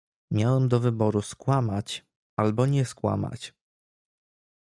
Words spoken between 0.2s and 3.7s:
"Miałem do wyboru skłamać albo nie skłamać."